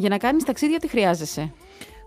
Για 0.00 0.08
να 0.08 0.18
κάνεις 0.18 0.44
ταξίδια 0.44 0.78
τι 0.78 0.88
χρειάζεσαι; 0.88 1.52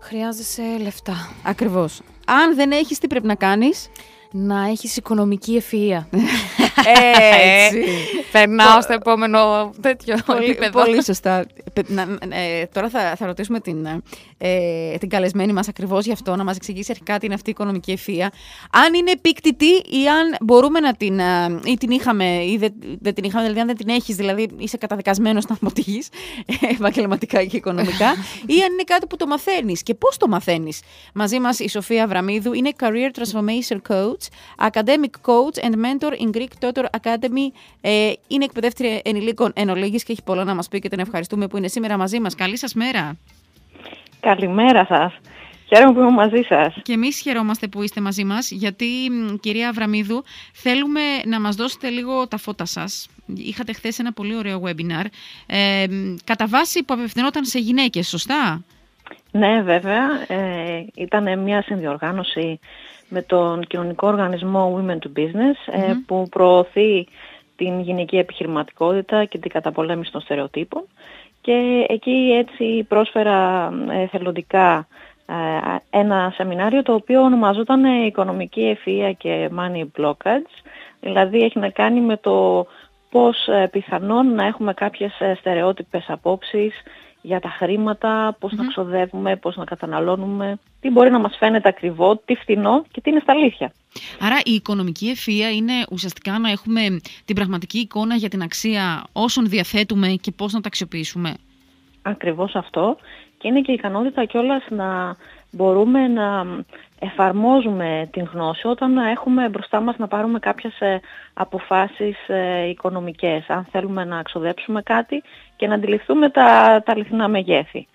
Χρειάζεσαι 0.00 0.62
λεφτά. 0.82 1.30
Ακριβώς. 1.42 2.00
Αν 2.26 2.54
δεν 2.54 2.70
έχεις, 2.70 2.98
τι 2.98 3.06
πρέπει 3.06 3.26
να 3.26 3.34
κάνεις; 3.34 3.90
Να 4.30 4.66
έχεις 4.66 4.96
οικονομική 4.96 5.62
ευφυΐα. 5.62 6.04
Έτσι. 7.64 7.84
Περνάω 8.32 8.80
στο 8.82 8.92
επόμενο 8.92 9.70
τέτοιο 9.80 10.16
πολύ, 10.26 10.44
επίπεδο. 10.44 10.82
πολύ 10.84 11.04
σωστά. 11.04 11.44
Πε- 11.74 11.88
να- 11.88 12.18
ε, 12.28 12.66
τώρα 12.72 12.88
θα, 12.88 13.14
θα 13.16 13.26
ρωτήσουμε 13.26 13.60
την, 13.60 13.86
ε, 14.38 14.96
την 14.98 15.08
καλεσμένη 15.08 15.52
μας 15.52 15.68
ακριβώς 15.68 16.04
γι' 16.04 16.12
αυτό, 16.12 16.36
να 16.36 16.44
μας 16.44 16.56
εξηγήσει 16.56 16.90
αρχικά 16.90 17.18
τι 17.18 17.26
είναι 17.26 17.34
αυτή 17.34 17.48
η 17.48 17.52
οικονομική 17.52 17.92
ευθεία. 17.92 18.32
Αν 18.70 18.94
είναι 18.94 19.10
επίκτητη 19.10 19.66
ή 19.66 20.08
αν 20.08 20.36
μπορούμε 20.40 20.80
να 20.80 20.94
την, 20.94 21.18
ε, 21.18 21.60
ή 21.64 21.76
την 21.76 21.90
είχαμε 21.90 22.44
ή 22.44 22.56
δεν, 22.56 22.72
δεν 23.00 23.14
την 23.14 23.24
είχαμε, 23.24 23.42
δηλαδή 23.42 23.60
αν 23.60 23.66
δεν 23.66 23.76
την 23.76 23.88
έχεις, 23.88 24.16
δηλαδή 24.16 24.48
είσαι 24.58 24.76
καταδικασμένος 24.76 25.46
να 25.46 25.54
αποτυχείς 25.54 26.08
ε, 26.46 26.74
επαγγελματικά 26.74 27.44
και 27.44 27.56
οικονομικά, 27.56 28.10
ή 28.54 28.60
αν 28.62 28.72
είναι 28.72 28.82
κάτι 28.84 29.06
που 29.06 29.16
το 29.16 29.26
μαθαίνεις 29.26 29.82
και 29.82 29.94
πώς 29.94 30.16
το 30.16 30.28
μαθαίνεις. 30.28 30.80
Μαζί 31.14 31.38
μας 31.40 31.58
η 31.58 31.68
Σοφία 31.68 32.06
Βραμίδου 32.06 32.52
είναι 32.52 32.70
Career 32.80 33.18
Transformation 33.18 33.78
Coach, 33.88 34.24
Academic 34.68 35.30
Coach 35.30 35.64
and 35.64 35.74
Mentor 35.74 36.12
in 36.12 36.36
Greek 36.36 36.68
Tutor 36.68 36.84
Academy. 36.84 37.46
Ε, 37.80 38.12
είναι 38.26 38.44
εκπαιδεύτρια 38.44 39.00
ενηλίκων 39.04 39.52
εν 39.54 39.68
ολίγης 39.68 40.02
και 40.04 40.12
έχει 40.12 40.22
πολλά 40.22 40.44
να 40.44 40.54
μας 40.54 40.68
πει 40.68 40.78
και 40.78 40.88
την 40.88 40.98
ευχαριστούμε 40.98 41.46
που 41.46 41.56
είναι 41.56 41.63
σήμερα 41.68 41.96
μαζί 41.96 42.20
μας. 42.20 42.34
Καλή 42.34 42.58
σας 42.58 42.74
μέρα. 42.74 43.16
Καλημέρα 44.20 44.84
σας. 44.84 45.12
Χαίρομαι 45.66 45.92
που 45.92 46.00
είμαι 46.00 46.10
μαζί 46.10 46.42
σας. 46.48 46.74
Και 46.82 46.92
εμείς 46.92 47.20
χαιρόμαστε 47.20 47.66
που 47.66 47.82
είστε 47.82 48.00
μαζί 48.00 48.24
μας, 48.24 48.50
γιατί 48.50 48.86
μ, 49.10 49.34
κυρία 49.40 49.68
Αβραμίδου, 49.68 50.22
θέλουμε 50.52 51.00
να 51.24 51.40
μας 51.40 51.56
δώσετε 51.56 51.88
λίγο 51.88 52.28
τα 52.28 52.36
φώτα 52.36 52.64
σας. 52.64 53.08
Είχατε 53.36 53.72
χθες 53.72 53.98
ένα 53.98 54.12
πολύ 54.12 54.36
ωραίο 54.36 54.62
webinar, 54.64 55.04
ε, 55.46 55.86
μ, 55.90 56.14
κατά 56.24 56.46
βάση 56.46 56.84
που 56.84 56.94
απευθυνόταν 56.94 57.44
σε 57.44 57.58
γυναίκες, 57.58 58.08
σωστά; 58.08 58.64
Ναι, 59.30 59.62
βέβαια. 59.62 60.24
Ε, 60.26 60.84
ήταν 60.94 61.38
μια 61.38 61.62
συνδιοργάνωση 61.62 62.58
με 63.08 63.22
τον 63.22 63.64
κοινωνικό 63.66 64.06
οργανισμό 64.06 64.78
Women 64.78 64.98
to 64.98 65.18
Business 65.20 65.72
ε, 65.72 65.92
Μμμ. 65.92 66.04
που 66.06 66.26
προωθεί 66.30 67.06
την 67.56 67.80
γυναική 67.80 68.16
επιχειρηματικότητα 68.16 69.24
και 69.24 69.38
την 69.38 69.50
καταπολέμηση 69.50 70.12
των 70.12 70.20
στερεοτύπων 70.20 70.84
και 71.44 71.86
εκεί 71.88 72.36
έτσι 72.38 72.84
πρόσφερα 72.88 73.70
ε, 73.90 74.06
θελοντικά 74.06 74.86
ε, 75.26 75.98
ένα 75.98 76.32
σεμινάριο 76.34 76.82
το 76.82 76.94
οποίο 76.94 77.22
ονομαζόταν 77.22 77.84
ε, 77.84 78.04
Οικονομική 78.04 78.76
Ευφυΐα 78.76 79.12
και 79.16 79.50
Money 79.58 80.00
Blockage 80.00 80.54
δηλαδή 81.00 81.42
έχει 81.42 81.58
να 81.58 81.68
κάνει 81.70 82.00
με 82.00 82.16
το 82.16 82.66
πώς 83.10 83.46
ε, 83.48 83.68
πιθανόν 83.72 84.34
να 84.34 84.46
έχουμε 84.46 84.74
κάποιες 84.74 85.20
ε, 85.20 85.34
στερεότυπες 85.34 86.04
απόψεις 86.08 86.74
για 87.26 87.40
τα 87.40 87.48
χρήματα, 87.48 88.36
πώς 88.40 88.52
να 88.52 88.62
Μμμ. 88.62 88.68
ξοδεύουμε, 88.68 89.36
πώς 89.36 89.56
να 89.56 89.64
καταναλώνουμε, 89.64 90.58
τι 90.80 90.90
μπορεί 90.90 91.10
να 91.10 91.18
μας 91.18 91.36
φαίνεται 91.36 91.68
ακριβό, 91.68 92.16
τι 92.16 92.34
φθηνό 92.34 92.84
και 92.92 93.00
τι 93.00 93.10
είναι 93.10 93.20
στα 93.20 93.32
αλήθεια. 93.32 93.72
Άρα 94.20 94.36
η 94.44 94.52
οικονομική 94.52 95.14
ευφυΐα 95.14 95.54
είναι 95.56 95.72
ουσιαστικά 95.90 96.38
να 96.38 96.50
έχουμε 96.50 96.80
την 97.24 97.34
πραγματική 97.34 97.78
εικόνα 97.78 98.14
για 98.14 98.28
την 98.28 98.42
αξία 98.42 99.04
όσων 99.12 99.48
διαθέτουμε 99.48 100.08
και 100.08 100.30
πώς 100.30 100.52
να 100.52 100.60
τα 100.60 100.66
αξιοποιήσουμε. 100.66 101.34
Ακριβώς 102.02 102.54
αυτό 102.54 102.96
και 103.38 103.48
είναι 103.48 103.60
και 103.60 103.70
η 103.70 103.74
ικανότητα 103.74 104.24
κιόλας 104.24 104.64
να 104.68 105.16
μπορούμε 105.54 106.08
να 106.08 106.46
εφαρμόζουμε 106.98 108.08
την 108.12 108.28
γνώση 108.32 108.66
όταν 108.66 108.96
έχουμε 108.96 109.48
μπροστά 109.48 109.80
μας 109.80 109.96
να 109.98 110.08
πάρουμε 110.08 110.38
κάποιες 110.38 110.80
ε, 110.80 111.00
αποφάσεις 111.34 112.28
ε, 112.28 112.68
οικονομικές, 112.68 113.44
αν 113.48 113.66
θέλουμε 113.70 114.04
να 114.04 114.22
ξοδέψουμε 114.22 114.82
κάτι 114.82 115.22
και 115.56 115.66
να 115.66 115.74
αντιληφθούμε 115.74 116.30
τα, 116.30 116.82
τα 116.84 116.92
αληθινά 116.92 117.28
μεγέθη. 117.28 117.86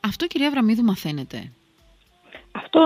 Αυτό 0.00 0.26
κυρία 0.26 0.50
Βραμίδου 0.50 0.82
μαθαίνετε; 0.82 1.50
Αυτό 2.52 2.80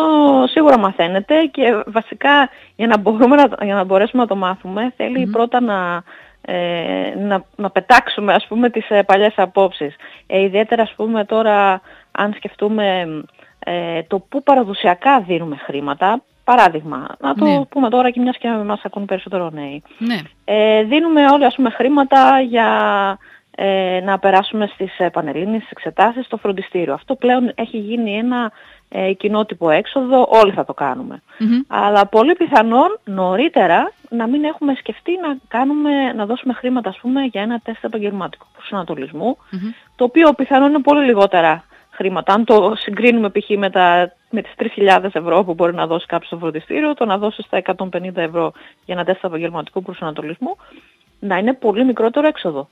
σίγουρα 0.49 0.79
μαθαίνεται 0.79 1.45
και 1.45 1.83
βασικά 1.87 2.51
για 2.77 2.87
να, 2.87 2.99
μπορούμε 2.99 3.37
να, 3.37 3.65
για 3.65 3.75
να 3.75 3.85
μπορέσουμε 3.85 4.23
να 4.23 4.29
το 4.29 4.37
μάθουμε 4.37 4.93
θέλει 4.97 5.25
Μμμ. 5.25 5.31
πρώτα 5.31 5.61
να, 5.61 6.03
ε, 6.41 7.15
να, 7.19 7.45
να 7.57 7.71
πετάξουμε 7.71 8.33
ας 8.33 8.47
πούμε 8.47 8.71
τις 8.71 8.91
ε, 8.91 9.03
παλιές 9.03 9.33
απόψεις. 9.37 9.97
Ε, 10.27 10.41
ιδιαίτερα 10.41 10.83
ας 10.83 10.93
πούμε 10.97 11.25
τώρα 11.25 11.81
αν 12.11 12.33
σκεφτούμε 12.33 13.07
ε, 13.59 14.03
το 14.03 14.19
πού 14.19 14.43
παραδοσιακά 14.43 15.21
δίνουμε 15.21 15.57
χρήματα, 15.57 16.23
παράδειγμα, 16.45 17.07
να 17.21 17.35
το 17.35 17.45
Ναι. 17.45 17.65
πούμε 17.65 17.89
τώρα 17.89 18.11
και 18.11 18.21
μιας 18.21 18.37
και 18.39 18.49
μας 18.49 18.81
ακούν 18.85 19.05
περισσότερο 19.05 19.51
νέοι. 19.51 19.83
Ναι. 19.99 20.19
Ε, 20.45 20.83
δίνουμε 20.83 21.27
όλοι 21.27 21.45
ας 21.45 21.55
πούμε 21.55 21.71
χρήματα 21.71 22.41
για 22.41 22.67
ε, 23.61 24.01
να 24.05 24.19
περάσουμε 24.19 24.67
στις 24.67 24.99
ε, 24.99 25.09
πανελλήνιες 25.11 25.61
στις 25.63 25.71
εξετάσεις 25.71 26.25
στο 26.25 26.37
φροντιστήριο. 26.37 26.95
Αυτό 26.95 27.15
πλέον 27.15 27.53
έχει 27.55 27.79
γίνει 27.79 28.17
ένα 28.17 28.53
ε, 28.89 29.13
κοινότυπο 29.13 29.71
έξοδο, 29.71 30.27
όλοι 30.31 30.53
θα 30.53 30.65
το 30.65 30.75
κάνουμε. 30.75 31.23
Μμμ. 31.39 31.61
Αλλά 31.67 32.07
πολύ 32.07 32.35
πιθανόν 32.35 32.99
νωρίτερα 33.05 33.93
να 34.09 34.27
μην 34.27 34.45
έχουμε 34.45 34.75
σκεφτεί 34.75 35.13
να, 35.23 35.37
κάνουμε, 35.49 36.13
να 36.13 36.27
δώσουμε 36.27 36.53
χρήματα 36.53 36.89
ας 36.89 36.99
πούμε, 36.99 37.23
για 37.23 37.43
ένα 37.43 37.61
τεστ 37.65 37.85
επαγγελματικού 37.85 38.47
προσανατολισμού, 38.57 39.37
Μμμ. 39.51 39.71
το 39.97 40.05
οποίο 40.05 40.33
πιθανόν 40.33 40.69
είναι 40.69 40.81
πολύ 40.83 41.05
λιγότερα 41.05 41.65
χρήματα. 41.99 42.33
Αν 42.33 42.45
το 42.45 42.73
συγκρίνουμε 42.77 43.31
π.χ. 43.31 43.49
με, 43.57 43.71
τα, 43.71 44.13
με 44.31 44.43
τις 44.43 44.53
3.000 44.77 45.05
ευρώ 45.13 45.45
που 45.45 45.55
μπορεί 45.55 45.75
να 45.75 45.87
δώσει 45.87 46.07
κάποιος 46.07 46.29
στο 46.29 46.39
φροντιστήριο, 46.39 46.95
το 46.95 47.05
να 47.05 47.19
δώσει 47.19 47.43
στα 47.43 47.63
150 47.77 48.17
ευρώ 48.17 48.53
για 48.85 48.95
ένα 48.95 49.05
τεστ 49.05 49.25
επαγγελματικού 49.25 49.83
προσανατολισμού, 49.83 50.57
να 51.21 51.37
είναι 51.37 51.53
πολύ 51.53 51.85
μικρότερο 51.85 52.27
έξοδο. 52.27 52.69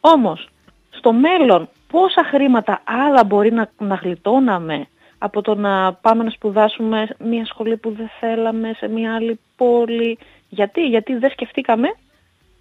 Όμως, 0.00 0.48
στο 0.90 1.12
μέλλον 1.12 1.68
πόσα 1.90 2.24
χρήματα 2.24 2.82
άλλα 2.84 3.24
μπορεί 3.24 3.52
να, 3.52 3.70
να 3.78 3.94
γλιτώναμε 3.94 4.86
από 5.18 5.42
το 5.42 5.54
να 5.54 5.92
πάμε 5.92 6.24
να 6.24 6.30
σπουδάσουμε 6.30 7.08
μια 7.18 7.46
σχολή 7.46 7.76
που 7.76 7.90
δεν 7.90 8.10
θέλαμε 8.20 8.72
σε 8.76 8.88
μια 8.88 9.14
άλλη 9.14 9.40
πόλη; 9.56 10.18
Γιατί, 10.48 10.86
γιατί 10.86 11.14
δεν 11.14 11.30
σκεφτήκαμε 11.30 11.88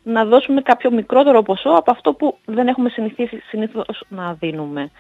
να 0.04 0.26
δώσουμε 0.26 0.62
κάποιο 0.62 0.92
μικρότερο 0.92 1.42
ποσό 1.42 1.70
από 1.70 1.92
αυτό 1.92 2.14
που 2.14 2.38
δεν 2.46 2.68
έχουμε 2.68 2.90
συνηθίσει 2.90 3.38
συνήθως 3.38 4.04
να 4.10 4.34
δίνουμε. 4.34 4.92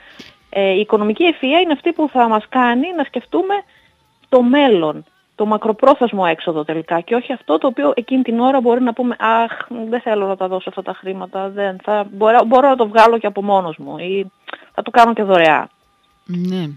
Ε, 0.55 0.71
η 0.71 0.79
οικονομική 0.79 1.23
ευφυΐα 1.33 1.61
είναι 1.63 1.73
αυτή 1.73 1.91
που 1.91 2.09
θα 2.11 2.27
μας 2.27 2.45
κάνει 2.49 2.87
να 2.97 3.03
σκεφτούμε 3.03 3.53
το 4.29 4.41
μέλλον, 4.41 5.05
το 5.35 5.45
μακροπρόθεσμο 5.45 6.23
έξοδο 6.29 6.63
τελικά 6.63 6.99
και 6.99 7.15
όχι 7.15 7.33
αυτό 7.33 7.57
το 7.57 7.67
οποίο 7.67 7.93
εκείνη 7.95 8.21
την 8.21 8.39
ώρα 8.39 8.61
μπορεί 8.61 8.81
να 8.81 8.93
πούμε 8.93 9.15
«Αχ, 9.19 9.51
δεν 9.89 10.01
θέλω 10.01 10.27
να 10.27 10.37
τα 10.37 10.47
δώσω 10.47 10.69
αυτά 10.69 10.81
τα 10.81 10.93
χρήματα, 10.93 11.49
δεν, 11.49 11.77
θα, 11.83 12.07
μπορώ, 12.11 12.43
μπορώ 12.45 12.69
να 12.69 12.75
το 12.75 12.87
βγάλω 12.87 13.17
και 13.17 13.27
από 13.27 13.43
μόνος 13.43 13.77
μου» 13.77 13.97
ή 13.97 14.31
«Θα 14.73 14.81
το 14.81 14.91
κάνω 14.91 15.13
και 15.13 15.23
δωρεά». 15.23 15.69
Ναι. 16.25 16.67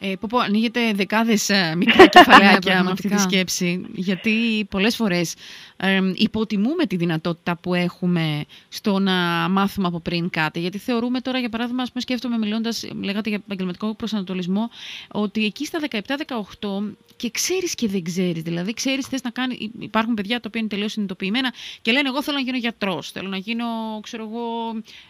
Ε, 0.00 0.12
πω, 0.20 0.26
πω, 0.30 0.38
ανοίγετε 0.38 0.80
δεκάδες 0.94 1.48
ε, 1.48 1.74
μικρά 1.76 2.06
κεφαλάκια 2.06 2.82
με 2.82 2.90
αυτή 2.90 3.02
τη 3.02 3.08
πραγματικά. 3.08 3.18
σκέψη, 3.18 3.86
γιατί 3.92 4.66
πολλές 4.70 4.96
φορές 4.96 5.34
ε, 5.84 6.12
υποτιμούμε 6.14 6.86
τη 6.86 6.96
δυνατότητα 6.96 7.56
που 7.56 7.74
έχουμε 7.74 8.44
στο 8.68 8.98
να 8.98 9.12
μάθουμε 9.48 9.86
από 9.86 10.00
πριν 10.00 10.30
κάτι. 10.30 10.60
Γιατί 10.60 10.78
θεωρούμε 10.78 11.20
τώρα, 11.20 11.38
για 11.38 11.48
παράδειγμα, 11.48 11.82
ας 11.82 11.88
πούμε, 11.88 12.00
σκέφτομαι 12.00 12.38
μιλώντας, 12.38 12.84
λέγατε 13.02 13.28
για 13.28 13.38
επαγγελματικό 13.44 13.94
προσανατολισμό, 13.94 14.70
ότι 15.08 15.44
εκεί 15.44 15.64
στα 15.64 15.78
17-18 15.80 16.96
και 17.16 17.30
ξέρεις 17.30 17.74
και 17.74 17.88
δεν 17.88 18.02
ξέρεις. 18.02 18.42
Δηλαδή, 18.42 18.72
ξέρεις, 18.72 19.06
θες 19.06 19.22
να 19.22 19.30
κάνει. 19.30 19.70
Υπάρχουν 19.78 20.14
παιδιά 20.14 20.36
τα 20.36 20.44
οποία 20.46 20.60
είναι 20.60 20.68
τελείως 20.68 20.92
συνειδητοποιημένα 20.92 21.52
και 21.82 21.92
λένε: 21.92 22.08
Εγώ 22.08 22.22
θέλω 22.22 22.36
να 22.36 22.42
γίνω 22.42 22.56
γιατρός, 22.56 23.10
θέλω 23.10 23.28
να 23.28 23.36
γίνω, 23.36 23.64
ξέρω 24.02 24.22
εγώ, 24.22 24.42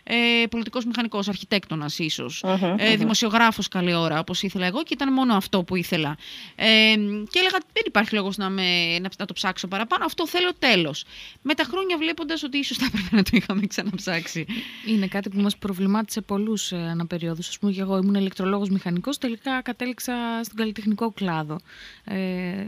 ε, 0.03 0.47
πολιτικός 0.51 0.85
μηχανικός, 0.85 1.29
αρχιτέκτονας 1.29 1.99
ίσως 1.99 2.43
Μμμ, 2.47 2.75
ε, 2.79 2.91
μμμ. 2.91 2.99
δημοσιογράφος 2.99 3.69
καλή 3.69 3.95
ώρα, 3.95 4.19
όπως 4.19 4.43
ήθελα 4.43 4.67
εγώ 4.67 4.83
και 4.83 4.95
ήταν 4.95 5.13
μόνο 5.13 5.35
αυτό 5.35 5.63
που 5.63 5.77
ήθελα. 5.77 6.17
Ε, 6.55 6.65
και 7.31 7.39
έλεγα 7.39 7.59
δεν 7.73 7.83
υπάρχει 7.87 8.15
λόγος 8.15 8.37
να, 8.37 8.51
με, 8.51 8.99
να, 8.99 9.09
να 9.19 9.27
το 9.27 9.33
ψάξω 9.33 9.69
παραπάνω, 9.69 10.05
αυτό 10.05 10.29
θέλω 10.29 10.53
τέλος. 10.69 11.05
Με 11.43 11.55
τα 11.55 11.65
χρόνια 11.65 11.97
βλέποντας 11.99 12.43
ότι 12.43 12.59
ίσως 12.59 12.77
θα 12.77 12.87
έπρεπε 12.87 13.17
να 13.17 13.23
το 13.23 13.31
είχαμε 13.33 13.67
ξαναψάξει. 13.67 14.47
Είναι 14.87 15.07
κάτι 15.07 15.29
που 15.29 15.41
μας 15.41 15.57
προβλημάτισε 15.57 16.21
πολλούς 16.21 16.73
ε, 16.73 16.77
αναπεριόδους. 16.77 17.49
Ας 17.49 17.59
πούμε, 17.59 17.73
και 17.73 17.81
εγώ 17.81 17.97
ήμουν 17.97 18.15
ηλεκτρολόγος 18.15 18.69
μηχανικός, 18.69 19.19
τελικά 19.19 19.63
κατέληξα 19.63 20.15
στον 20.43 20.57
καλλιτεχνικό 20.57 21.11
κλάδο. 21.11 21.59
Ε, 22.05 22.17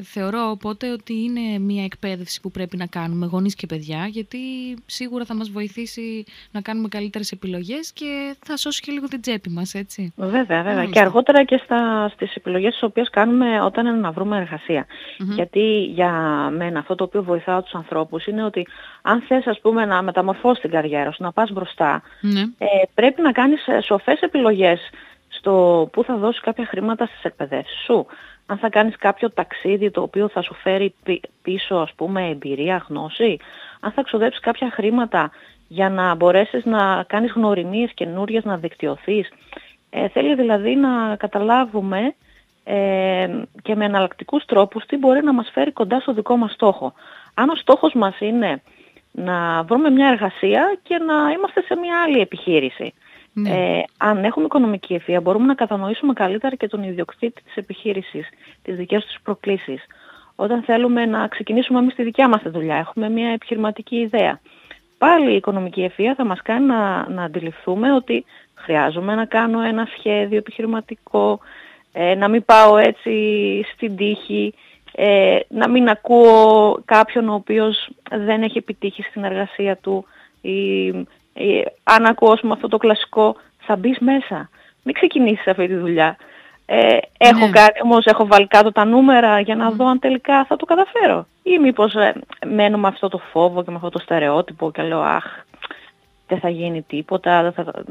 θεωρώ 0.03 0.51
οπότε 0.51 0.93
ότι 0.93 1.15
είναι 1.23 1.59
μια 1.59 1.85
εκπαίδευση 1.85 2.41
που 2.41 2.51
πρέπει 2.51 2.77
να 2.77 2.87
κάνουμε 2.87 3.27
γονείς 3.27 3.55
και 3.55 3.67
παιδιά, 3.67 4.07
γιατί 4.07 4.39
σίγουρα 4.87 5.25
θα 5.25 5.35
μας 5.35 5.51
βοηθήσει 5.51 6.25
να 6.51 6.61
κάνουμε 6.61 6.89
καλύτερες 6.89 7.33
επιλογές 7.33 7.93
και 7.93 8.37
θα 8.45 8.57
σώσει 8.57 8.81
και 8.81 8.93
λίγο 8.93 9.07
την 9.09 9.21
τσέπη 9.21 9.51
μας, 9.51 9.75
έτσι. 9.75 10.13
Βέβαια, 10.17 10.45
βέβαια. 10.45 10.75
Μάλιστα. 10.75 10.93
Και 10.93 11.01
αργότερα 11.01 11.45
και 11.45 11.61
στα, 11.65 12.11
στις 12.15 12.35
επιλογές 12.35 12.73
τις 12.73 12.83
οποίες 12.83 13.11
κάνουμε 13.11 13.61
όταν 13.63 13.87
είναι 13.87 13.97
να 13.97 14.11
βρούμε 14.11 14.37
εργασία. 14.37 14.87
Μμμ. 15.19 15.33
Γιατί 15.33 15.83
για 15.95 16.11
μένα 16.57 16.79
αυτό 16.79 16.95
το 16.95 17.05
οποίο 17.05 17.23
βοηθάω 17.23 17.63
τους 17.63 17.75
ανθρώπους 17.77 18.27
είναι 18.27 18.45
ότι 18.45 18.67
αν 19.03 19.21
θες 19.21 19.47
ας 19.47 19.61
πούμε 19.61 19.85
να 19.85 20.03
μεταμορφώσεις 20.03 20.61
την 20.61 20.71
καριέρα 20.71 21.11
σου, 21.11 21.23
να 21.23 21.33
πας 21.33 21.51
μπροστά, 21.51 22.03
Ναι. 22.21 22.41
ε, 22.41 22.67
πρέπει 22.95 23.23
να 23.23 23.33
κάνεις 23.33 23.67
ε, 23.67 23.81
σοφές 23.81 24.21
επιλογές 24.21 24.81
στο 25.29 25.89
πού 25.93 26.05
θα 26.05 26.17
δώσεις 26.17 26.41
κάποια 26.41 26.67
χρήματα 26.67 27.07
στις 27.07 27.23
εκπαιδεύσεις 27.25 27.79
σου. 27.85 28.07
Αν 28.47 28.57
θα 28.59 28.69
κάνεις 28.69 28.97
κάποιο 28.97 29.31
ταξίδι 29.31 29.91
το 29.91 30.03
οποίο 30.03 30.29
θα 30.29 30.43
σου 30.43 30.55
φέρει 30.55 30.95
πι- 31.05 31.25
πίσω 31.43 31.77
ας 31.77 31.93
πούμε 31.97 32.29
εμπειρία, 32.29 32.85
γνώση. 32.89 33.39
Αν 33.81 33.93
θα 33.93 34.03
ξοδέψεις 34.03 34.41
κάποια 34.41 34.71
χρήματα 34.71 35.31
για 35.69 35.89
να 35.91 36.15
μπορέσεις 36.15 36.65
να 36.65 37.05
κάνεις 37.07 37.33
γνωριμίες 37.33 37.93
καινούριες, 37.95 38.45
να 38.45 38.57
δικτυωθείς. 38.57 39.29
Ε, 39.91 40.09
θέλει 40.09 40.35
δηλαδή 40.35 40.75
να 40.77 41.17
καταλάβουμε 41.17 42.15
ε, 42.65 43.29
και 43.63 43.75
με 43.75 43.85
εναλλακτικούς 43.85 44.45
τρόπους 44.45 44.85
τι 44.87 44.97
μπορεί 44.97 45.23
να 45.23 45.33
μας 45.33 45.51
φέρει 45.53 45.73
κοντά 45.73 46.01
στο 46.01 46.13
δικό 46.13 46.37
μας 46.37 46.53
στόχο. 46.53 46.93
Αν 47.39 47.49
ο 47.49 47.55
στόχος 47.55 47.95
μας 47.95 48.21
είναι 48.21 48.63
να 49.13 49.63
βρούμε 49.63 49.91
μια 49.91 50.09
εργασία 50.09 50.79
και 50.83 50.99
να 50.99 51.31
είμαστε 51.31 51.61
σε 51.61 51.77
μια 51.77 52.03
άλλη 52.03 52.21
επιχείρηση. 52.21 52.95
Ναι. 53.33 53.51
Ε, 53.51 53.83
αν 53.99 54.25
έχουμε 54.25 54.45
οικονομική 54.45 54.95
ευθεία 54.95 55.21
μπορούμε 55.21 55.47
να 55.47 55.55
κατανοήσουμε 55.55 56.13
καλύτερα 56.13 56.57
και 56.57 56.69
τον 56.69 56.83
ιδιοκτήτη 56.83 57.43
της 57.43 57.57
επιχείρησης, 57.57 58.29
τις 58.63 58.77
δικές 58.77 59.05
τους 59.05 59.17
προκλήσεις. 59.23 59.85
Όταν 60.37 60.63
θέλουμε 60.63 61.07
να 61.07 61.29
ξεκινήσουμε 61.29 61.79
εμείς 61.79 61.95
τη 61.95 62.03
δικιά 62.03 62.29
μας 62.29 62.43
δουλειά, 62.45 62.77
έχουμε 62.77 63.09
μια 63.09 63.29
επιχειρηματική 63.31 63.97
ιδέα. 63.97 64.41
Πάλι 64.99 65.33
η 65.33 65.37
οικονομική 65.37 65.83
ευθεία 65.83 66.15
θα 66.15 66.25
μας 66.25 66.43
κάνει 66.43 66.67
να, 66.67 67.09
να 67.09 67.23
αντιληφθούμε 67.23 67.93
ότι 67.93 68.25
χρειάζομαι 68.55 69.15
να 69.15 69.25
κάνω 69.25 69.61
ένα 69.61 69.89
σχέδιο 69.99 70.39
επιχειρηματικό, 70.39 71.41
ε, 71.93 72.15
να 72.15 72.29
μην 72.29 72.45
πάω 72.45 72.77
έτσι 72.77 73.13
στην 73.75 73.97
τύχη, 73.97 74.55
ε, 74.99 75.39
να 75.49 75.69
μην 75.69 75.89
ακούω 75.89 76.79
κάποιον 76.85 77.29
ο 77.29 77.35
οποίος 77.35 77.89
δεν 78.11 78.43
έχει 78.43 78.59
επιτύχει 78.59 79.03
στην 79.03 79.25
εργασία 79.25 79.77
του 79.77 80.05
ή, 80.41 80.87
ή 81.33 81.67
αν 81.83 82.07
ακούω 82.07 82.39
αυτό 82.53 82.69
το 82.69 82.77
κλασικό 82.77 83.37
θα 83.59 83.77
μπεις 83.77 83.99
μέσα. 83.99 84.51
Μην 84.83 84.95
ξεκινήσεις 84.95 85.47
αυτή 85.47 85.67
τη 85.67 85.75
δουλειά. 85.75 86.17
Ε, 86.67 86.99
έχω 87.19 87.47
ναι. 87.47 87.51
κάνει, 87.51 87.81
όμως 87.83 88.05
έχω 88.05 88.27
βάλει 88.27 88.47
κάτω 88.47 88.73
τα 88.73 88.85
νούμερα 88.85 89.41
για 89.41 89.57
να 89.57 89.71
δω 89.71 89.87
αν 89.87 89.99
τελικά 89.99 90.45
θα 90.45 90.57
το 90.57 90.65
καταφέρω. 90.65 91.27
Ή 91.43 91.59
μήπως 91.59 91.95
ε, 91.95 92.15
μένω 92.47 92.79
με 92.79 92.89
αυτό 92.89 93.09
το 93.09 93.19
φόβο 93.19 93.65
και 93.65 93.71
με 93.71 93.77
αυτό 93.77 93.89
το 93.89 93.99
στερεότυπο 93.99 94.71
και 94.71 94.83
λέω 94.83 95.01
αχ 95.01 95.25
δεν 96.29 96.39
θα 96.39 96.49
γίνει 96.49 96.83
τίποτα. 96.83 97.43
Δεν 97.43 97.53
θα... 97.53 97.85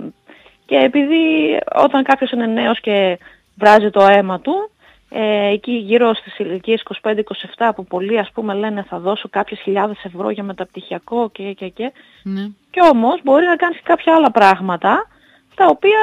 Και 0.66 0.76
επειδή 0.76 1.58
όταν 1.76 2.04
κάποιος 2.04 2.32
είναι 2.32 2.46
νέος 2.46 2.80
και 2.80 3.20
βράζει 3.56 3.90
το 3.90 4.06
αίμα 4.06 4.40
του, 4.40 4.70
ε, 5.10 5.48
εκεί 5.48 5.72
γύρω 5.72 6.14
στις 6.14 6.40
ηλικίες 6.40 6.84
25-27 7.02 7.70
που 7.76 7.86
πολλοί 7.86 8.20
ας 8.20 8.32
πούμε 8.32 8.54
λένε 8.54 8.84
θα 8.84 9.00
δώσω 9.00 9.30
κάποιες 9.30 9.60
χιλιάδες 9.60 10.04
ευρώ 10.04 10.30
για 10.30 10.44
μεταπτυχιακό 10.44 11.30
και 11.30 11.54
και 11.54 11.68
και. 11.68 11.92
Ναι. 12.24 12.48
Και 12.70 12.80
όμως 12.92 13.22
μπορεί 13.24 13.46
να 13.46 13.56
κάνεις 13.56 13.80
κάποια 13.84 14.16
άλλα 14.16 14.32
πράγματα 14.32 15.08
τα 15.56 15.66
οποία 15.66 16.00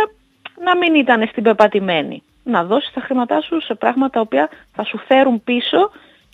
να 0.65 0.77
μην 0.77 0.95
ήταν 0.95 1.29
στην 1.29 1.43
πεπατημένη. 1.43 2.23
Να 2.45 2.65
δώσεις 2.65 2.93
τα 2.93 3.01
χρήματά 3.01 3.41
σου 3.41 3.61
σε 3.61 3.75
πράγματα 3.75 4.11
τα 4.13 4.21
οποία 4.21 4.49
θα 4.73 4.85
σου 4.85 4.99
φέρουν 4.99 5.45
πίσω 5.45 5.91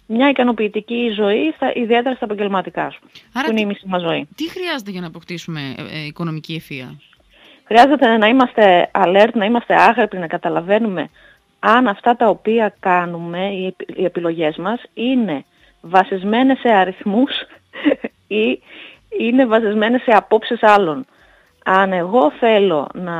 μια 0.07 0.29
ικανοποιητική 0.29 1.11
ζωή, 1.17 1.53
στα, 1.57 1.73
ιδιαίτερα 1.75 2.15
στα 2.15 2.25
επαγγελματικά 2.25 2.91
σου, 2.91 3.01
Άρα 3.33 3.45
που 3.45 3.51
είναι 3.51 3.61
η 3.61 3.65
μισή 3.65 3.85
μας 3.87 4.03
ζωή. 4.03 4.29
Τι 4.35 4.51
χρειάζεται 4.51 4.91
για 4.91 5.01
να 5.01 5.07
αποκτήσουμε 5.07 5.75
ε, 5.77 5.83
ε, 5.99 6.05
οικονομική 6.07 6.55
ευθεία; 6.55 7.01
Χρειάζεται 7.65 8.17
να 8.17 8.27
είμαστε 8.27 8.91
alert, 8.95 9.33
να 9.35 9.45
είμαστε 9.45 9.75
άγρυποι, 9.75 10.17
να 10.17 10.27
καταλαβαίνουμε 10.27 11.11
αν 11.61 11.89
αυτά 11.89 12.17
τα 12.17 12.29
οποία 12.29 12.75
κάνουμε, 12.81 13.47
οι 13.97 14.05
επιλογές 14.05 14.57
μας, 14.57 14.83
είναι 14.95 15.45
βασισμένες 15.81 16.59
σε 16.59 16.69
αριθμούς 16.69 17.33
ή 18.43 18.63
είναι 19.19 19.47
βασισμένες 19.47 20.03
σε 20.03 20.11
απόψεις 20.11 20.63
άλλων. 20.63 21.07
Αν 21.65 21.93
εγώ 21.93 22.31
θέλω 22.31 22.89
να 22.95 23.17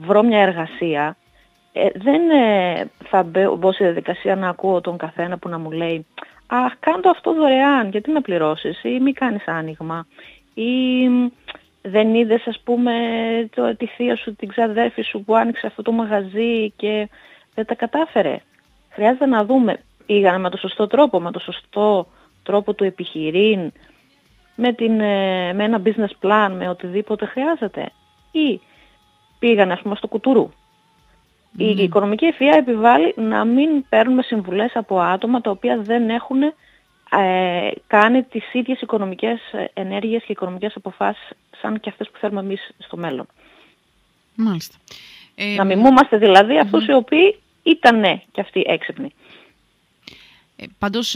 βρω 0.00 0.22
μια 0.22 0.40
εργασία, 0.40 1.16
ε, 1.72 1.88
δεν 1.94 2.30
ε, 2.30 2.90
θα 3.04 3.22
μπω 3.58 3.72
σε 3.72 3.84
διαδικασία 3.84 4.36
να 4.36 4.48
ακούω 4.48 4.80
τον 4.80 4.96
καθένα 4.96 5.38
που 5.38 5.48
να 5.48 5.58
μου 5.58 5.70
λέει 5.70 6.06
«Αχ, 6.46 6.72
κάντο 6.80 7.10
αυτό 7.10 7.32
δωρεάν, 7.34 7.88
γιατί 7.88 8.10
με 8.10 8.20
πληρώσεις» 8.20 8.84
ή 8.84 9.00
«Μη 9.00 9.12
κάνεις 9.12 9.46
άνοιγμα» 9.46 10.06
ή 10.54 10.72
«Δεν 11.82 12.14
είδες, 12.14 12.46
ας 12.46 12.60
πούμε, 12.64 12.92
το, 13.54 13.76
τη 13.76 13.86
θεία 13.86 14.16
σου, 14.16 14.36
την 14.36 14.48
ξαδέρφη 14.48 15.02
σου 15.02 15.24
που 15.24 15.36
άνοιξε 15.36 15.66
αυτό 15.66 15.82
το 15.82 15.92
μαγαζί 15.92 16.70
και 16.76 17.08
δεν 17.54 17.66
τα 17.66 17.74
κατάφερε». 17.74 18.40
Χρειάζεται 18.90 19.26
να 19.26 19.44
δούμε, 19.44 19.80
πήγανε 20.06 20.38
με 20.38 20.50
το 20.50 20.56
σωστό 20.56 20.86
τρόπο, 20.86 21.20
με 21.20 21.30
το 21.30 21.38
σωστό 21.38 22.06
τρόπο 22.42 22.74
του 22.74 22.84
επιχειρήν, 22.84 23.72
με, 24.56 24.72
την, 24.72 25.00
ε, 25.00 25.52
με 25.52 25.64
ένα 25.64 25.82
business 25.84 26.26
plan, 26.26 26.50
με 26.56 26.68
οτιδήποτε 26.68 27.26
χρειάζεται. 27.26 27.90
Ή 28.30 28.60
πήγανε, 29.38 29.72
ας 29.72 29.80
πούμε, 29.80 29.94
στο 29.94 30.08
κουτουρού 30.08 30.50
η 31.56 31.82
οικονομική 31.82 32.24
ευθεία 32.24 32.56
επιβάλλει 32.56 33.14
να 33.16 33.44
μην 33.44 33.88
παίρνουμε 33.88 34.22
συμβουλές 34.22 34.70
από 34.74 35.00
άτομα 35.00 35.40
τα 35.40 35.50
οποία 35.50 35.78
δεν 35.78 36.10
έχουν 36.10 36.42
ε, 36.42 36.52
κάνει 37.86 38.22
τις 38.22 38.52
ίδιες 38.52 38.80
οικονομικές 38.80 39.40
ενέργειες 39.74 40.22
και 40.22 40.32
οικονομικές 40.32 40.76
αποφάσεις 40.76 41.28
σαν 41.60 41.80
και 41.80 41.88
αυτές 41.88 42.10
που 42.10 42.18
θέλουμε 42.18 42.40
εμείς 42.40 42.70
στο 42.78 42.96
μέλλον. 42.96 43.26
Μάλιστα. 44.34 44.76
Ε, 45.34 45.54
να 45.54 45.64
μιμούμαστε 45.64 46.16
δηλαδή 46.16 46.58
αυτούς 46.58 46.86
οι 46.86 46.92
οποίοι 46.92 47.38
ήταν 47.64 47.98
ναι, 47.98 48.22
και 48.32 48.40
αυτοί 48.40 48.64
έξυπνοι. 48.66 49.12
Ε, 50.56 50.64
πάντως 50.78 51.14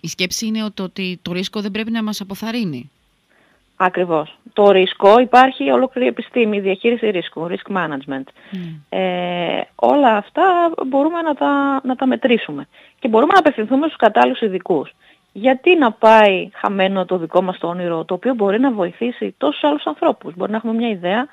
η 0.00 0.08
σκέψη 0.08 0.46
είναι 0.46 0.64
ότι 0.80 1.18
το 1.22 1.32
ρίσκο 1.32 1.60
δεν 1.60 1.70
πρέπει 1.70 1.90
να 1.90 2.02
μας 2.02 2.20
αποθαρρύνει. 2.20 2.90
Ακριβώς. 3.82 4.38
Το 4.52 4.70
ρίσκο 4.70 5.18
υπάρχει 5.18 5.70
ολόκληρη 5.70 6.08
επιστήμη, 6.08 6.60
διαχείριση 6.60 7.10
ρίσκου, 7.10 7.48
risk 7.50 7.76
management. 7.76 8.24
Mm. 8.52 8.56
Ε, 8.88 9.60
όλα 9.74 10.16
αυτά 10.16 10.72
μπορούμε 10.86 11.22
να 11.22 11.34
τα, 11.34 11.80
να 11.84 11.96
τα 11.96 12.06
μετρήσουμε 12.06 12.68
και 12.98 13.08
μπορούμε 13.08 13.32
να 13.32 13.38
απευθυνθούμε 13.38 13.86
στους 13.86 13.98
κατάλληλους 13.98 14.40
ειδικούς. 14.40 14.94
Γιατί 15.32 15.76
να 15.76 15.92
πάει 15.92 16.50
χαμένο 16.52 17.04
το 17.04 17.16
δικό 17.18 17.42
μας 17.42 17.58
το 17.58 17.66
όνειρο, 17.66 18.04
το 18.04 18.14
οποίο 18.14 18.34
μπορεί 18.34 18.60
να 18.60 18.72
βοηθήσει 18.72 19.34
τόσους 19.38 19.64
άλλους 19.64 19.86
ανθρώπους. 19.86 20.34
Μπορεί 20.34 20.50
να 20.50 20.56
έχουμε 20.56 20.72
μια 20.72 20.88
ιδέα 20.88 21.26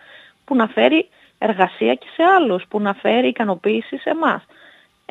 που 0.46 0.56
να 0.56 0.68
φέρει 0.68 1.08
εργασία 1.38 1.94
και 1.94 2.08
σε 2.16 2.24
άλλους, 2.24 2.64
που 2.70 2.80
να 2.80 2.94
φέρει 2.94 3.28
ικανοποίηση 3.28 3.98
σε 3.98 4.10
εμάς. 4.10 4.44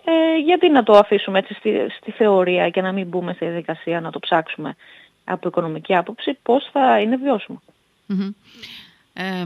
Ε, 0.05 0.39
γιατί 0.45 0.69
να 0.69 0.83
το 0.83 0.93
αφήσουμε 0.93 1.39
έτσι 1.39 1.55
στη, 1.55 1.87
στη 2.01 2.11
θεωρία 2.11 2.71
και 2.71 2.81
να 2.81 2.93
μην 2.93 3.07
μπούμε 3.07 3.33
στη 3.33 3.45
διαδικασία 3.45 4.01
να 4.01 4.11
το 4.11 4.19
ψάξουμε 4.19 4.77
από 5.25 5.49
οικονομική 5.49 5.95
άποψη 5.97 6.39
πώς 6.43 6.69
θα 6.73 7.01
είναι 7.01 7.17
Ε, 9.13 9.45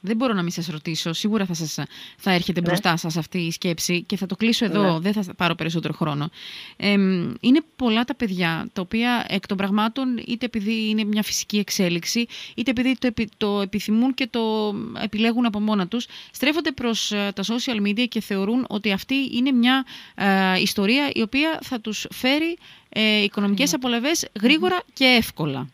δεν 0.00 0.16
μπορώ 0.16 0.32
να 0.32 0.42
μην 0.42 0.50
σας 0.50 0.66
ρωτήσω. 0.66 1.12
Σίγουρα 1.12 1.46
θα, 1.46 1.54
σας, 1.54 1.78
θα 2.16 2.30
έρχεται 2.30 2.60
ναι. 2.60 2.66
μπροστά 2.66 2.96
σας 2.96 3.16
αυτή 3.16 3.38
η 3.38 3.50
σκέψη 3.50 4.02
και 4.02 4.16
θα 4.16 4.26
το 4.26 4.36
κλείσω 4.36 4.64
εδώ, 4.64 4.92
ναι. 4.92 4.98
δεν 4.98 5.12
θα 5.12 5.34
πάρω 5.34 5.54
περισσότερο 5.54 5.94
χρόνο. 5.94 6.30
Ε, 6.76 6.92
είναι 7.40 7.60
πολλά 7.76 8.04
τα 8.04 8.14
παιδιά 8.14 8.68
τα 8.72 8.80
οποία 8.80 9.24
εκ 9.28 9.46
των 9.46 9.56
πραγμάτων 9.56 10.22
είτε 10.26 10.46
επειδή 10.46 10.88
είναι 10.88 11.04
μια 11.04 11.22
φυσική 11.22 11.58
εξέλιξη 11.58 12.26
είτε 12.54 12.70
επειδή 12.70 12.96
το, 12.98 13.12
το 13.36 13.60
επιθυμούν 13.60 14.14
και 14.14 14.26
το 14.26 14.74
επιλέγουν 15.02 15.46
από 15.46 15.60
μόνα 15.60 15.86
τους 15.86 16.06
στρέφονται 16.30 16.72
προς 16.72 17.12
ε, 17.12 17.32
τα 17.34 17.42
social 17.42 17.86
media 17.88 18.08
και 18.08 18.20
θεωρούν 18.20 18.64
ότι 18.68 18.92
αυτή 18.92 19.14
είναι 19.32 19.52
μια 19.52 19.84
ε, 20.14 20.60
ιστορία 20.60 21.10
η 21.14 21.22
οποία 21.22 21.58
θα 21.62 21.80
τους 21.80 22.06
φέρει 22.10 22.58
ε, 22.88 23.22
οικονομικές 23.22 23.74
απολαβές 23.74 24.28
γρήγορα 24.40 24.82
και 24.92 25.04
εύκολα. 25.04 25.68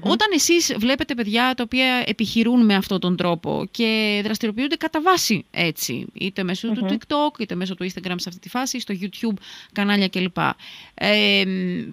Όταν 0.00 0.28
εσείς 0.34 0.74
βλέπετε 0.78 1.14
παιδιά 1.14 1.54
τα 1.56 1.62
οποία 1.62 2.04
επιχειρούν 2.06 2.64
με 2.64 2.74
αυτόν 2.74 3.00
τον 3.00 3.16
τρόπο 3.16 3.66
και 3.70 4.20
δραστηριοποιούνται 4.24 4.76
κατά 4.76 5.00
βάση 5.00 5.44
έτσι, 5.50 6.06
είτε 6.12 6.42
μέσω 6.42 6.68
του 6.72 6.86
TikTok, 6.90 7.40
είτε 7.40 7.54
μέσω 7.54 7.74
του 7.74 7.84
Instagram 7.84 8.14
σε 8.16 8.28
αυτή 8.28 8.40
τη 8.40 8.48
φάση, 8.48 8.80
στο 8.80 8.94
YouTube, 9.00 9.36
κανάλια 9.72 10.08
κλπ. 10.08 10.36
Ε, 10.94 11.44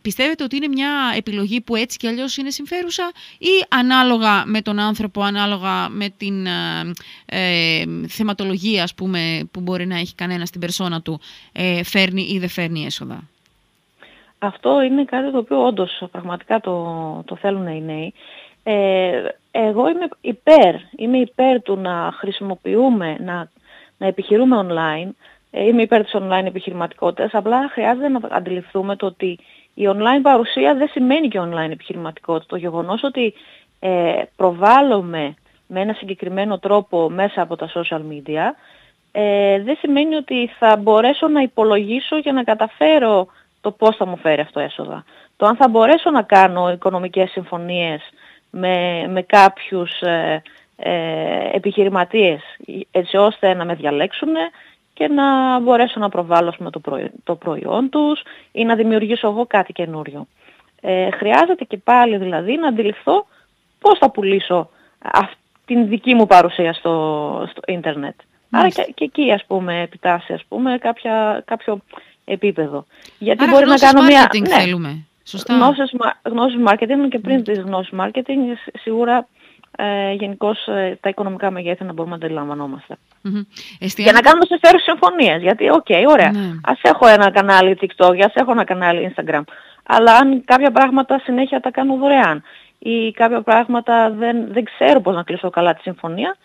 πιστεύετε 0.02 0.44
ότι 0.44 0.56
είναι 0.56 0.68
μια 0.68 1.14
επιλογή 1.16 1.62
που 1.62 1.76
έτσι 1.76 1.98
κι 1.98 2.08
αλλιώς 2.08 2.38
είναι 2.38 2.50
συμφέρουσα 2.50 3.12
ή 3.38 3.66
ανάλογα 3.70 4.46
με 4.46 4.62
τον 4.62 4.80
άνθρωπο, 4.80 5.22
ανάλογα 5.22 5.90
με 5.90 6.10
την 6.10 6.46
ε, 6.46 6.94
ε 7.26 7.84
θεματολογία 8.08 8.84
ας 8.84 8.94
πούμε, 8.94 9.50
που 9.52 9.60
μπορεί 9.60 9.88
να 9.88 9.98
έχει 9.98 10.16
κανένα 10.16 10.46
στην 10.46 10.60
περσόνα 10.60 11.02
του, 11.02 11.20
ε, 11.52 11.84
φέρνει 11.84 12.22
ή 12.22 12.40
δεν 12.40 12.50
φέρνει 12.50 12.86
έσοδα; 12.86 13.30
Αυτό 14.46 14.82
είναι 14.82 15.04
κάτι 15.04 15.32
το 15.32 15.38
οποίο 15.38 15.66
όντως 15.66 16.04
πραγματικά 16.12 16.60
το, 16.60 17.24
το 17.26 17.36
θέλουν 17.36 17.68
οι 17.68 17.82
νέοι. 17.82 18.14
Ε, 18.64 19.24
εγώ 19.52 19.90
είμαι 19.90 20.08
υπέρ, 20.22 20.76
είμαι 20.96 21.18
υπέρ 21.18 21.62
του 21.62 21.76
να 21.76 22.12
χρησιμοποιούμε, 22.18 23.18
να, 23.20 23.50
να 23.98 24.08
επιχειρούμε 24.08 24.66
online. 24.68 25.10
Ε, 25.52 25.64
είμαι 25.68 25.82
υπέρ 25.82 26.04
της 26.04 26.16
online 26.16 26.46
επιχειρηματικότητας, 26.46 27.34
απλά 27.34 27.70
χρειάζεται 27.70 28.10
να 28.10 28.20
αντιληφθούμε 28.30 28.96
το 28.96 29.06
ότι 29.06 29.40
η 29.74 29.84
online 29.88 30.22
παρουσία 30.22 30.76
δεν 30.76 30.88
σημαίνει 30.88 31.28
και 31.28 31.40
online 31.42 31.72
επιχειρηματικότητα. 31.72 32.46
Το 32.48 32.56
γεγονός 32.56 33.04
ότι 33.04 33.34
ε, 33.80 34.22
προβάλλομαι 34.36 35.34
με 35.68 35.82
ένα 35.82 35.94
συγκεκριμένο 35.94 36.60
τρόπο 36.60 37.10
μέσα 37.10 37.42
από 37.42 37.56
τα 37.56 37.70
social 37.74 38.02
media, 38.12 38.52
ε, 39.12 39.62
δεν 39.62 39.76
σημαίνει 39.80 40.16
ότι 40.16 40.50
θα 40.60 40.78
μπορέσω 40.78 41.28
να 41.28 41.42
υπολογίσω 41.42 42.18
για 42.18 42.34
να 42.34 42.44
καταφέρω 42.44 43.28
το 43.66 43.72
πώς 43.72 43.96
θα 43.96 44.06
μου 44.06 44.18
φέρει 44.18 44.42
αυτό 44.42 44.60
έσοδα. 44.60 45.04
Το 45.38 45.46
αν 45.46 45.56
θα 45.56 45.68
μπορέσω 45.68 46.12
να 46.12 46.22
κάνω 46.22 46.72
οικονομικές 46.72 47.30
συμφωνίες 47.30 48.02
με, 48.50 49.08
με 49.08 49.22
κάποιους 49.22 50.02
ε, 50.02 50.42
ε, 50.76 50.92
επιχειρηματίες 51.52 52.42
έτσι 52.92 53.18
ώστε 53.18 53.54
να 53.54 53.66
με 53.66 53.76
διαλέξουν 53.76 54.30
και 54.94 55.08
να 55.08 55.60
μπορέσω 55.60 56.00
να 56.00 56.10
προβάλλω 56.10 56.54
το, 56.72 56.80
προϊόν, 56.80 57.12
το 57.24 57.36
προϊόν 57.36 57.90
τους 57.90 58.22
ή 58.52 58.64
να 58.64 58.76
δημιουργήσω 58.76 59.28
εγώ 59.28 59.46
κάτι 59.46 59.74
καινούριο. 59.74 60.28
Ε, 60.82 61.10
χρειάζεται 61.12 61.64
και 61.64 61.78
πάλι 61.78 62.18
δηλαδή 62.18 62.56
να 62.58 62.68
αντιληφθώ 62.68 63.26
πώς 63.80 63.98
θα 63.98 64.12
πουλήσω 64.12 64.70
την 65.66 65.88
δική 65.88 66.14
μου 66.14 66.26
παρουσία 66.26 66.74
στο, 66.74 67.48
στο 67.50 67.62
ίντερνετ. 67.68 68.16
Άρα 68.50 68.70
και, 68.70 68.92
και, 68.94 69.04
εκεί 69.04 69.32
ας 69.32 69.46
πούμε 69.46 69.82
επιτάσσει 69.82 70.34
ας 70.34 70.44
πούμε 70.48 70.78
κάποια, 70.78 71.44
κάποιο 71.46 71.82
επίπεδο. 72.26 72.86
Γιατί 73.18 73.44
Άρα 73.44 73.52
μπορεί 73.52 73.66
να 73.66 73.78
κάνω 73.78 74.02
μια... 74.02 74.30
Ναι, 74.40 74.50
θέλουμε. 74.50 75.06
Σωστά. 75.24 75.54
Γνώσεις, 75.54 75.92
γνώσεις 76.24 76.60
marketing 76.68 77.08
και 77.10 77.20
πριν 77.20 77.40
mm. 77.40 77.44
τις 77.44 77.60
γνώσεις 77.60 77.94
marketing 78.00 78.40
σίγουρα 78.82 79.28
ε, 79.78 80.12
γενικώς 80.12 80.68
ε, 80.68 80.98
τα 81.02 81.10
οικονομικά 81.10 81.52
μεγέθη 81.52 81.84
να 81.84 81.94
μπορούμε 81.94 82.16
να 82.16 82.22
τα 82.22 82.26
αντιλαμβανόμαστε. 82.26 82.98
Mm-hmm. 83.24 83.88
Για 83.98 84.12
να 84.12 84.20
κάνουμε 84.20 84.46
συμφέρουσες 84.46 84.84
συμφωνίες. 84.84 85.42
Γιατί, 85.42 85.70
οκέι, 85.70 85.86
okay, 85.88 86.04
ωραία. 86.08 86.32
Ναι. 86.32 86.52
Ας 86.64 86.80
έχω 86.82 87.08
ένα 87.08 87.32
κανάλι 87.32 87.78
TikTok, 87.82 88.20
ας 88.26 88.34
έχω 88.34 88.52
ένα 88.52 88.64
κανάλι 88.64 89.14
Instagram. 89.16 89.42
Αλλά 89.84 90.16
αν 90.16 90.44
κάποια 90.46 90.72
πράγματα 90.72 91.20
συνέχεια 91.20 91.60
τα 91.60 91.72
κάνω 91.72 91.96
δωρεάν 91.96 92.44
ή 92.80 93.12
κάποια 93.12 93.42
πράγματα 93.42 94.12
δεν, 94.12 94.54
δεν 94.54 94.64
ξέρω 94.64 95.02
πώς 95.02 95.16
να 95.16 95.24
κλείσω 95.24 95.50
καλά 95.50 95.74
τη 95.74 95.82
συμφωνία, 95.82 96.38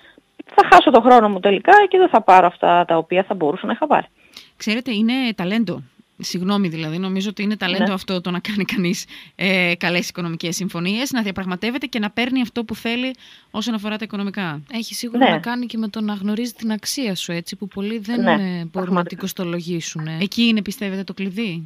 θα 0.55 0.69
χάσω 0.73 0.91
το 0.91 1.01
χρόνο 1.01 1.29
μου 1.29 1.41
τελικά 1.41 1.73
και 1.89 1.99
δεν 1.99 2.09
θα 2.09 2.23
πάρω 2.23 2.47
αυτά 2.47 2.85
τα 2.85 2.97
οποία 2.97 3.23
θα 3.23 3.35
μπορούσα 3.35 3.67
να 3.67 3.73
είχα 3.73 3.87
πάρει. 3.87 4.07
Ξέρετε, 4.57 4.95
είναι 4.95 5.13
ταλέντο. 5.35 5.83
Συγγνώμη 6.23 6.69
δηλαδή, 6.69 6.99
νομίζω 6.99 7.29
ότι 7.29 7.43
είναι 7.43 7.57
ταλέντο 7.57 7.85
ναι. 7.85 7.93
αυτό 7.93 8.21
το 8.21 8.31
να 8.31 8.39
κάνει 8.41 8.65
κανείς 8.65 9.07
ε, 9.37 9.73
καλές 9.79 10.09
οικονομικές 10.09 10.57
συμφωνίες, 10.57 11.11
να 11.11 11.23
διαπραγματεύεται 11.23 11.87
και 11.87 11.99
να 11.99 12.11
παίρνει 12.11 12.41
αυτό 12.41 12.65
που 12.65 12.75
θέλει 12.75 13.15
όσον 13.51 13.75
αφορά 13.75 13.97
τα 13.97 14.05
οικονομικά. 14.05 14.61
Έχει 14.73 14.95
σίγουρα 14.95 15.25
ναι. 15.25 15.31
να 15.31 15.39
κάνει 15.39 15.67
και 15.67 15.79
με 15.79 15.89
το 15.89 16.01
να 16.01 16.15
γνωρίζει 16.15 16.53
την 16.53 16.73
αξία 16.73 17.15
σου, 17.15 17.33
έτσι, 17.33 17.57
που 17.57 17.69
πολλοί 17.69 17.99
δεν 17.99 18.23
ναι, 18.23 18.33
ε, 18.33 18.65
μπορούν 18.73 18.95
να 18.95 19.05
την 19.05 19.19
κοστολογήσουν. 19.19 20.07
Ε. 20.07 20.19
Εκεί 20.21 20.43
είναι, 20.43 20.63
πιστεύετε, 20.63 21.05
το 21.05 21.15
κλειδί; 21.15 21.63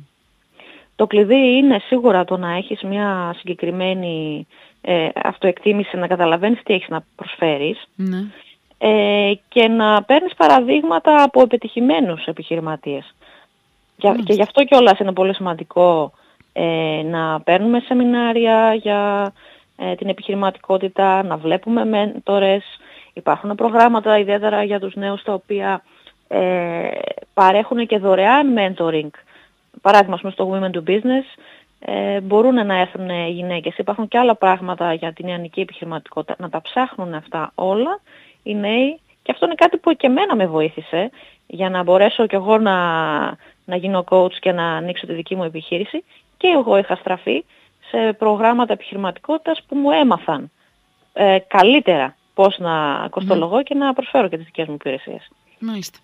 Το 0.97 1.07
κλειδί 1.07 1.57
είναι 1.57 1.79
σίγουρα 1.79 2.25
το 2.25 2.37
να 2.37 2.57
έχεις 2.57 2.83
μια 2.83 3.35
συγκεκριμένη 3.39 4.47
ε, 4.81 5.09
αυτοεκτίμηση, 5.15 5.97
να 5.97 6.07
καταλαβαίνεις 6.07 6.63
τι 6.63 6.75
έχεις 6.75 6.89
να 6.89 7.05
προσφέρεις. 7.17 7.89
Ναι 7.97 8.25
ε, 8.79 9.33
και 9.49 9.69
να 9.69 10.03
παίρνεις 10.03 10.35
παραδείγματα 10.35 11.23
από 11.23 11.43
επιτυχημένους 11.43 12.25
επιχειρηματίες. 12.25 13.15
Και, 13.97 14.15
και 14.25 14.33
γι' 14.33 14.43
αυτό 14.43 14.65
κιόλας 14.65 14.99
είναι 14.99 15.13
πολύ 15.13 15.35
σημαντικό 15.35 16.13
ε, 16.53 17.03
να 17.05 17.41
παίρνουμε 17.41 17.81
σεμινάρια 17.81 18.75
για 18.75 19.33
ε, 19.77 19.95
την 19.95 20.09
επιχειρηματικότητα, 20.09 21.23
να 21.23 21.37
βλέπουμε 21.37 21.85
μέντορες. 21.85 22.65
Υπάρχουν 23.13 23.55
προγράμματα 23.55 24.19
ιδιαίτερα 24.19 24.63
για 24.63 24.81
τους 24.81 24.95
νέους 24.95 25.23
τα 25.23 25.33
οποία 25.33 25.83
ε, 26.29 26.89
παρέχουν 27.35 27.87
και 27.87 27.99
δωρεάν 27.99 28.55
mentoring. 28.57 29.11
Παράδειγμα, 29.81 30.31
στο 30.31 30.51
Women 30.53 30.77
to 30.77 30.91
Business 30.91 31.25
ε, 31.79 32.21
μπορούν 32.21 32.67
να 32.67 32.79
έρθουν 32.79 33.09
οι 33.09 33.31
γυναίκες. 33.31 33.79
Υπάρχουν 33.79 34.09
και 34.09 34.19
άλλα 34.19 34.35
πράγματα 34.35 34.95
για 34.95 35.13
την 35.13 35.27
νεανική 35.27 35.61
επιχειρηματικότητα. 35.61 36.35
Να 36.39 36.49
τα 36.49 36.63
ψάχνουν 36.63 37.15
αυτά 37.15 37.53
όλα 37.55 38.01
οι 38.45 38.55
νέοι 38.55 39.01
και 39.23 39.33
αυτό 39.33 39.47
είναι 39.47 39.55
κάτι 39.55 39.77
που 39.77 39.93
και 39.93 40.07
εμένα 40.07 40.37
με 40.37 40.47
βοήθησε 40.47 41.11
για 41.47 41.71
να 41.71 41.83
μπορέσω 41.83 42.27
κι 42.27 42.35
εγώ 42.35 42.59
να, 42.59 42.77
να 43.65 43.77
γίνω 43.77 44.05
coach 44.09 44.35
και 44.41 44.53
να 44.53 44.65
ανοίξω 44.65 45.07
τη 45.07 45.13
δική 45.13 45.35
μου 45.35 45.45
επιχείρηση 45.45 46.05
και 46.37 46.49
εγώ 46.49 46.77
είχα 46.77 46.97
στραφεί 46.97 47.45
σε 47.91 48.13
προγράμματα 48.13 48.73
επιχειρηματικότητας 48.73 49.63
που 49.69 49.77
μου 49.77 49.91
έμαθαν 49.91 50.51
ε, 51.13 51.39
καλύτερα 51.47 52.17
πώς 52.35 52.59
να 52.59 53.07
κοστολογώ 53.11 53.63
και 53.63 53.75
να 53.75 53.93
προσφέρω 53.93 54.29
και 54.29 54.37
τις 54.37 54.45
δικές 54.45 54.67
μου 54.67 54.75
υπηρεσίες. 54.75 55.31
Μάλιστα. 55.59 55.99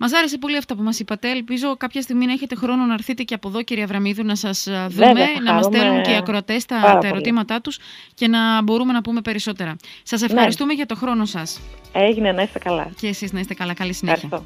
Μας 0.00 0.12
άρεσε 0.12 0.38
πολύ 0.38 0.56
αυτά 0.56 0.76
που 0.76 0.82
μας 0.82 1.00
είπατε. 1.00 1.30
Ελπίζω 1.30 1.76
κάποια 1.76 2.02
στιγμή 2.02 2.26
να 2.26 2.32
έχετε 2.32 2.54
χρόνο 2.54 2.84
να 2.84 2.94
έρθετε 2.94 3.22
και 3.22 3.34
από 3.34 3.48
εδώ, 3.48 3.62
κυρία 3.62 3.86
Βραμίδου, 3.86 4.24
να 4.24 4.34
σας 4.34 4.68
δούμε, 4.88 5.26
να 5.44 5.52
μας 5.52 5.64
στέλνουν 5.64 6.02
και 6.02 6.10
οι 6.10 6.14
ακροατές 6.14 6.64
τα, 6.64 6.98
τα 7.00 7.08
ερωτήματά 7.08 7.60
τους 7.60 7.78
και 8.14 8.28
να 8.28 8.62
μπορούμε 8.62 8.92
να 8.92 9.00
πούμε 9.00 9.20
περισσότερα. 9.20 9.76
Σας 10.02 10.20
ναι. 10.20 10.26
ευχαριστούμε 10.26 10.72
για 10.72 10.86
το 10.86 10.94
χρόνο 10.94 11.24
σας. 11.24 11.60
Έγινε, 11.92 12.32
να 12.32 12.42
είστε 12.42 12.58
καλά. 12.58 12.90
Και 13.00 13.08
εσείς 13.08 13.32
να 13.32 13.40
είστε 13.40 13.54
καλά. 13.54 13.74
Καλή 13.74 13.92
συνέχεια. 13.92 14.42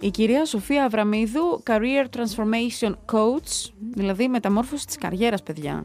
Η 0.00 0.10
κυρία 0.10 0.44
Σοφία 0.44 0.84
Αβραμίδου, 0.84 1.62
Career 1.66 2.04
Transformation 2.16 2.90
Coach, 2.90 3.70
δηλαδή 3.94 4.28
μεταμόρφωση 4.28 4.86
της 4.86 4.96
καριέρας, 4.96 5.42
παιδιά. 5.42 5.84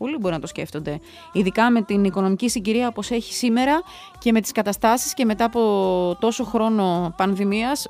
Πολλοί 0.00 0.16
μπορεί 0.16 0.34
να 0.34 0.40
το 0.40 0.46
σκέφτονται. 0.46 1.00
Ειδικά 1.32 1.70
με 1.70 1.82
την 1.82 2.04
οικονομική 2.04 2.48
συγκυρία 2.48 2.88
όπως 2.88 3.10
έχει 3.10 3.34
σήμερα 3.34 3.82
και 4.18 4.32
με 4.32 4.40
τις 4.40 4.52
καταστάσεις 4.52 5.14
και 5.14 5.24
μετά 5.24 5.44
από 5.44 6.16
τόσο 6.20 6.44
χρόνο 6.44 7.14
πανδημίας, 7.16 7.88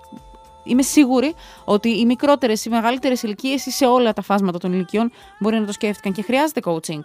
είμαι 0.65 0.83
σίγουρη 0.83 1.35
ότι 1.65 1.89
οι 1.99 2.05
μικρότερες, 2.05 2.65
οι 2.65 2.69
μεγαλύτερες 2.69 3.23
ηλικίες 3.23 3.67
ή 3.67 3.71
σε 3.71 3.87
όλα 3.87 4.13
τα 4.13 4.23
φάσματα 4.23 4.59
των 4.59 4.73
ηλικιών 4.73 5.13
μπορεί 5.39 5.59
να 5.59 5.67
το 5.67 5.73
σκέφτηκαν 5.73 6.13
και 6.13 6.23
χρειάζεται 6.23 6.61
coaching. 6.65 7.03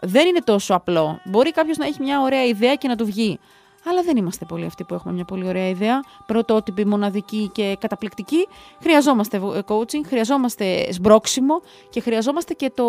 Δεν 0.00 0.26
είναι 0.26 0.40
τόσο 0.44 0.74
απλό. 0.74 1.20
Μπορεί 1.24 1.52
κάποιος 1.52 1.76
να 1.76 1.86
έχει 1.86 2.02
μια 2.02 2.20
ωραία 2.20 2.44
ιδέα 2.44 2.74
και 2.74 2.88
να 2.88 2.96
του 2.96 3.04
βγει. 3.04 3.38
Αλλά 3.84 4.02
δεν 4.02 4.16
είμαστε 4.16 4.44
πολλοί 4.44 4.64
αυτοί 4.64 4.84
που 4.84 4.94
έχουμε 4.94 5.14
μια 5.14 5.24
πολύ 5.24 5.46
ωραία 5.46 5.68
ιδέα, 5.68 6.00
πρωτότυπη, 6.26 6.86
μοναδική 6.86 7.50
και 7.54 7.76
καταπληκτική. 7.80 8.48
Χρειαζόμαστε 8.82 9.36
ε, 9.36 9.60
coaching, 9.66 10.04
χρειαζόμαστε 10.06 10.92
σμπρόξιμο 10.92 11.62
και 11.90 12.00
χρειαζόμαστε 12.00 12.54
και 12.54 12.70
το, 12.74 12.86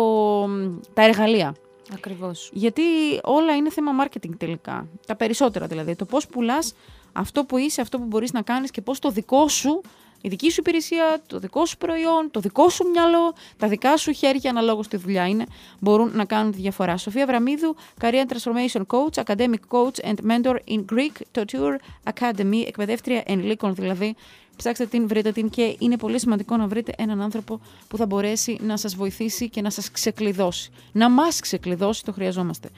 τα 0.94 1.02
εργαλεία. 1.02 1.54
Ακριβώς. 1.92 2.50
Γιατί 2.52 2.82
όλα 3.22 3.56
είναι 3.56 3.70
θέμα 3.70 4.04
marketing 4.04 4.36
τελικά. 4.38 4.88
Τα 5.06 5.16
περισσότερα 5.16 5.66
δηλαδή. 5.66 5.96
Το 5.96 6.04
πώς 6.04 6.26
πουλάς 6.26 6.74
αυτό 7.12 7.44
που 7.44 7.56
είσαι, 7.56 7.80
αυτό 7.80 7.98
που 7.98 8.04
μπορείς 8.04 8.32
να 8.32 8.42
κάνεις 8.42 8.70
και 8.70 8.80
πώς 8.80 8.98
το 8.98 9.10
δικό 9.10 9.48
σου 9.48 9.80
η 10.22 10.28
δική 10.28 10.50
σου 10.50 10.60
υπηρεσία, 10.60 11.22
το 11.26 11.38
δικό 11.38 11.66
σου 11.66 11.76
προϊόν, 11.76 12.30
το 12.30 12.40
δικό 12.40 12.68
σου 12.68 12.88
μυαλό, 12.88 13.34
τα 13.56 13.68
δικά 13.68 13.96
σου 13.96 14.12
χέρια, 14.12 14.50
αναλόγως 14.50 14.88
τη 14.88 14.96
δουλειά 14.96 15.28
είναι, 15.28 15.46
μπορούν 15.78 16.10
να 16.14 16.24
κάνουν 16.24 16.52
τη 16.52 16.58
διαφορά. 16.58 16.96
Σοφία 16.96 17.26
Βραμίδου, 17.26 17.76
Career 18.00 18.24
Transformation 18.28 18.82
Coach, 18.86 19.24
Academic 19.24 19.60
Coach 19.68 20.04
and 20.04 20.14
Mentor 20.30 20.56
in 20.68 20.84
Greek 20.92 21.42
Tour 21.46 21.74
Academy, 22.12 22.62
εκπαιδεύτρια 22.66 23.22
ενηλίκων 23.26 23.74
δηλαδή. 23.74 24.14
Ψάξτε 24.56 24.86
την, 24.86 25.08
βρείτε 25.08 25.32
την 25.32 25.50
και 25.50 25.76
είναι 25.78 25.96
πολύ 25.96 26.20
σημαντικό 26.20 26.56
να 26.56 26.66
βρείτε 26.66 26.92
έναν 26.96 27.20
άνθρωπο 27.20 27.60
που 27.88 27.96
θα 27.96 28.06
μπορέσει 28.06 28.58
να 28.62 28.76
σας 28.76 28.94
βοηθήσει 28.94 29.48
και 29.48 29.60
να 29.60 29.70
σας 29.70 29.90
ξεκλειδώσει. 29.90 30.70
Να 30.92 31.10
μας 31.10 31.40
ξεκλειδώσει, 31.40 32.04
το 32.04 32.12
χρειαζόμαστε. 32.12 32.68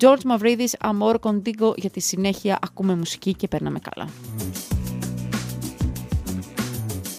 George 0.00 0.20
Mavridis, 0.30 0.90
Amor 0.90 1.14
Contigo, 1.20 1.76
για 1.76 1.90
τη 1.90 2.00
συνέχεια 2.00 2.58
ακούμε 2.62 2.94
μουσική 2.94 3.34
και 3.34 3.48
παίρναμε 3.48 3.78
καλά. 3.78 4.08